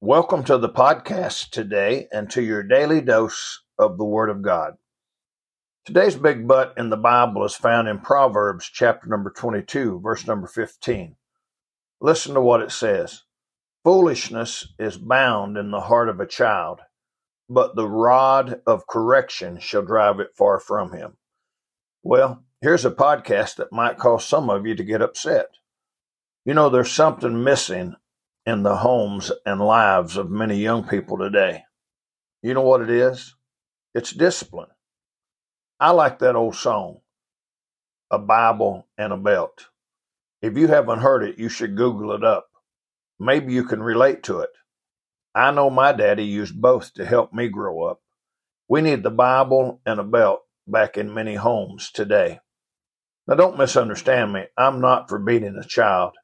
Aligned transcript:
Welcome 0.00 0.44
to 0.44 0.58
the 0.58 0.68
podcast 0.68 1.50
today 1.50 2.06
and 2.12 2.30
to 2.30 2.40
your 2.40 2.62
daily 2.62 3.00
dose 3.00 3.64
of 3.76 3.98
the 3.98 4.04
Word 4.04 4.30
of 4.30 4.42
God. 4.42 4.74
Today's 5.84 6.14
big 6.14 6.46
but 6.46 6.72
in 6.76 6.90
the 6.90 6.96
Bible 6.96 7.44
is 7.44 7.56
found 7.56 7.88
in 7.88 7.98
Proverbs 7.98 8.70
chapter 8.72 9.08
number 9.08 9.28
22, 9.28 9.98
verse 9.98 10.24
number 10.24 10.46
15. 10.46 11.16
Listen 12.00 12.34
to 12.34 12.40
what 12.40 12.60
it 12.60 12.70
says 12.70 13.24
Foolishness 13.82 14.68
is 14.78 14.96
bound 14.96 15.56
in 15.56 15.72
the 15.72 15.80
heart 15.80 16.08
of 16.08 16.20
a 16.20 16.26
child, 16.26 16.78
but 17.50 17.74
the 17.74 17.88
rod 17.88 18.60
of 18.68 18.86
correction 18.86 19.58
shall 19.58 19.82
drive 19.82 20.20
it 20.20 20.36
far 20.36 20.60
from 20.60 20.92
him. 20.92 21.16
Well, 22.04 22.44
here's 22.60 22.84
a 22.84 22.92
podcast 22.92 23.56
that 23.56 23.72
might 23.72 23.98
cause 23.98 24.24
some 24.24 24.48
of 24.48 24.64
you 24.64 24.76
to 24.76 24.84
get 24.84 25.02
upset. 25.02 25.48
You 26.44 26.54
know, 26.54 26.68
there's 26.68 26.92
something 26.92 27.42
missing 27.42 27.96
in 28.48 28.62
the 28.62 28.76
homes 28.76 29.30
and 29.44 29.60
lives 29.60 30.16
of 30.16 30.30
many 30.30 30.56
young 30.56 30.82
people 30.82 31.18
today. 31.18 31.64
You 32.42 32.54
know 32.54 32.62
what 32.62 32.80
it 32.80 32.88
is? 32.88 33.34
It's 33.94 34.10
discipline. 34.10 34.70
I 35.78 35.90
like 35.90 36.20
that 36.20 36.34
old 36.34 36.56
song, 36.56 37.00
A 38.10 38.18
Bible 38.18 38.88
and 38.96 39.12
a 39.12 39.18
Belt. 39.18 39.66
If 40.40 40.56
you 40.56 40.66
haven't 40.68 41.00
heard 41.00 41.24
it, 41.24 41.38
you 41.38 41.50
should 41.50 41.76
Google 41.76 42.12
it 42.12 42.24
up. 42.24 42.48
Maybe 43.20 43.52
you 43.52 43.64
can 43.64 43.82
relate 43.82 44.22
to 44.22 44.40
it. 44.40 44.50
I 45.34 45.50
know 45.50 45.68
my 45.68 45.92
daddy 45.92 46.24
used 46.24 46.58
both 46.58 46.94
to 46.94 47.04
help 47.04 47.34
me 47.34 47.48
grow 47.48 47.82
up. 47.82 48.00
We 48.66 48.80
need 48.80 49.02
the 49.02 49.10
Bible 49.10 49.82
and 49.84 50.00
a 50.00 50.04
belt 50.04 50.40
back 50.66 50.96
in 50.96 51.12
many 51.12 51.34
homes 51.34 51.90
today. 51.90 52.40
Now, 53.26 53.34
don't 53.34 53.58
misunderstand 53.58 54.32
me. 54.32 54.44
I'm 54.56 54.80
not 54.80 55.10
for 55.10 55.18
beating 55.18 55.60
a 55.62 55.68
child. 55.68 56.14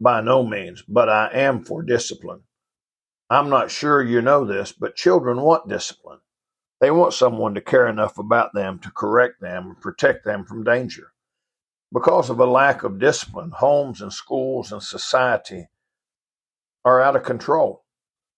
By 0.00 0.22
no 0.22 0.42
means, 0.42 0.82
but 0.88 1.10
I 1.10 1.30
am 1.32 1.62
for 1.62 1.82
discipline. 1.82 2.44
I'm 3.28 3.50
not 3.50 3.70
sure 3.70 4.02
you 4.02 4.22
know 4.22 4.44
this, 4.46 4.72
but 4.72 4.96
children 4.96 5.40
want 5.42 5.68
discipline. 5.68 6.20
They 6.80 6.90
want 6.90 7.12
someone 7.12 7.54
to 7.54 7.60
care 7.60 7.86
enough 7.86 8.16
about 8.18 8.54
them 8.54 8.78
to 8.78 8.90
correct 8.90 9.42
them 9.42 9.66
and 9.66 9.80
protect 9.80 10.24
them 10.24 10.46
from 10.46 10.64
danger. 10.64 11.12
Because 11.92 12.30
of 12.30 12.40
a 12.40 12.46
lack 12.46 12.82
of 12.82 12.98
discipline, 12.98 13.50
homes 13.50 14.00
and 14.00 14.12
schools 14.12 14.72
and 14.72 14.82
society 14.82 15.68
are 16.84 17.02
out 17.02 17.16
of 17.16 17.22
control. 17.22 17.84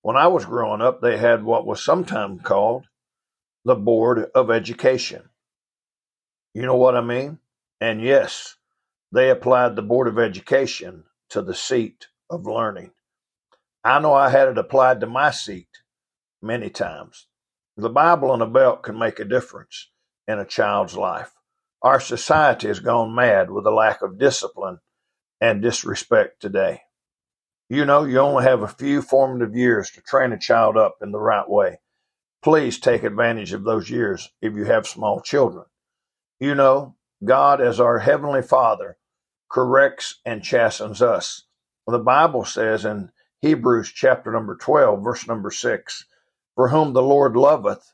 When 0.00 0.16
I 0.16 0.26
was 0.26 0.44
growing 0.44 0.80
up, 0.80 1.00
they 1.00 1.16
had 1.16 1.44
what 1.44 1.64
was 1.64 1.82
sometimes 1.82 2.42
called 2.42 2.86
the 3.64 3.76
Board 3.76 4.30
of 4.34 4.50
Education. 4.50 5.28
You 6.54 6.62
know 6.62 6.76
what 6.76 6.96
I 6.96 7.02
mean? 7.02 7.38
And 7.80 8.02
yes, 8.02 8.56
they 9.12 9.30
applied 9.30 9.76
the 9.76 9.82
Board 9.82 10.08
of 10.08 10.18
Education 10.18 11.04
to 11.32 11.42
the 11.42 11.54
seat 11.54 12.08
of 12.28 12.46
learning. 12.46 12.92
I 13.82 13.98
know 14.00 14.12
I 14.12 14.28
had 14.28 14.48
it 14.48 14.58
applied 14.58 15.00
to 15.00 15.06
my 15.06 15.30
seat 15.30 15.68
many 16.42 16.68
times. 16.68 17.26
The 17.76 17.88
Bible 17.88 18.34
and 18.34 18.42
a 18.42 18.46
belt 18.46 18.82
can 18.82 18.98
make 18.98 19.18
a 19.18 19.24
difference 19.24 19.88
in 20.28 20.38
a 20.38 20.44
child's 20.44 20.94
life. 20.94 21.32
Our 21.80 22.00
society 22.00 22.68
has 22.68 22.80
gone 22.80 23.14
mad 23.14 23.50
with 23.50 23.66
a 23.66 23.70
lack 23.70 24.02
of 24.02 24.18
discipline 24.18 24.80
and 25.40 25.62
disrespect 25.62 26.42
today. 26.42 26.82
You 27.70 27.86
know, 27.86 28.04
you 28.04 28.18
only 28.18 28.44
have 28.44 28.62
a 28.62 28.68
few 28.68 29.00
formative 29.00 29.56
years 29.56 29.90
to 29.92 30.02
train 30.02 30.32
a 30.32 30.38
child 30.38 30.76
up 30.76 30.96
in 31.00 31.12
the 31.12 31.18
right 31.18 31.48
way. 31.48 31.80
Please 32.42 32.78
take 32.78 33.04
advantage 33.04 33.54
of 33.54 33.64
those 33.64 33.88
years 33.88 34.28
if 34.42 34.54
you 34.54 34.64
have 34.64 34.86
small 34.86 35.22
children. 35.22 35.64
You 36.38 36.54
know, 36.54 36.96
God, 37.24 37.62
as 37.62 37.80
our 37.80 38.00
Heavenly 38.00 38.42
Father, 38.42 38.98
corrects 39.52 40.20
and 40.26 40.42
chastens 40.42 41.02
us. 41.02 41.44
Well, 41.86 41.98
the 41.98 42.04
Bible 42.04 42.46
says 42.46 42.86
in 42.86 43.10
Hebrews 43.42 43.92
chapter 43.94 44.32
number 44.32 44.56
12, 44.56 45.04
verse 45.04 45.28
number 45.28 45.52
6 45.52 46.06
For 46.56 46.70
whom 46.70 46.94
the 46.94 47.02
Lord 47.02 47.36
loveth, 47.36 47.92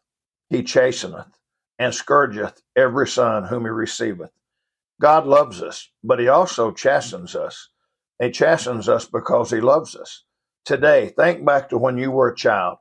he 0.51 0.62
chasteneth, 0.62 1.39
and 1.79 1.95
scourgeth 1.95 2.62
every 2.77 3.09
son 3.09 3.47
whom 3.47 3.64
he 3.64 3.70
receiveth. 3.70 4.30
God 5.01 5.27
loves 5.27 5.63
us, 5.63 5.91
but 6.05 6.20
he 6.20 6.29
also 6.29 6.73
chastens 6.73 7.36
us. 7.36 7.70
He 8.20 8.30
chastens 8.30 8.89
us 8.89 9.07
because 9.07 9.51
he 9.51 9.61
loves 9.61 9.97
us. 9.97 10.24
Today, 10.64 11.11
think 11.17 11.45
back 11.45 11.70
to 11.70 11.79
when 11.79 11.98
you 11.98 12.13
were 12.13 12.30
a 12.30 12.36
child. 12.36 12.79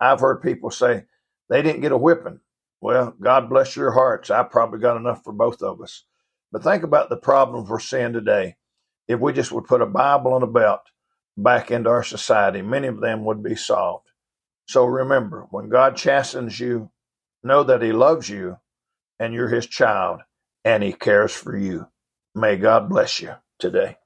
I've 0.00 0.20
heard 0.20 0.42
people 0.42 0.70
say 0.70 1.06
they 1.50 1.62
didn't 1.62 1.82
get 1.82 1.92
a 1.92 1.98
whipping. 1.98 2.40
Well, 2.80 3.14
God 3.20 3.50
bless 3.50 3.76
your 3.76 3.92
hearts. 3.92 4.30
I 4.30 4.44
probably 4.44 4.80
got 4.80 4.98
enough 4.98 5.24
for 5.24 5.32
both 5.34 5.62
of 5.62 5.82
us. 5.82 6.04
But 6.52 6.62
think 6.64 6.82
about 6.82 7.10
the 7.10 7.16
problems 7.16 7.68
we're 7.68 7.78
seeing 7.80 8.12
today. 8.12 8.56
If 9.06 9.20
we 9.20 9.32
just 9.32 9.52
would 9.52 9.64
put 9.66 9.82
a 9.82 9.86
Bible 9.86 10.34
and 10.34 10.44
a 10.44 10.46
belt 10.46 10.80
back 11.36 11.70
into 11.70 11.90
our 11.90 12.04
society, 12.04 12.62
many 12.62 12.88
of 12.88 13.00
them 13.00 13.24
would 13.24 13.42
be 13.42 13.56
solved. 13.56 14.08
So 14.68 14.84
remember, 14.84 15.46
when 15.50 15.68
God 15.68 15.96
chastens 15.96 16.58
you, 16.60 16.90
know 17.42 17.62
that 17.64 17.82
He 17.82 17.92
loves 17.92 18.28
you 18.28 18.58
and 19.20 19.34
you're 19.34 19.48
His 19.48 19.66
child 19.66 20.20
and 20.64 20.82
He 20.82 20.92
cares 20.92 21.32
for 21.32 21.56
you. 21.56 21.86
May 22.34 22.56
God 22.56 22.88
bless 22.88 23.20
you 23.20 23.34
today. 23.58 23.96